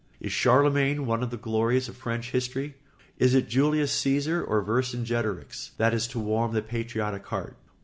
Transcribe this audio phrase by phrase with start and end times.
[0.19, 2.73] Is Charlemagne one of the glories of French history?
[3.19, 7.55] Is it Julius Cæsar or Vicingetorix that is to warm the patriotic heart?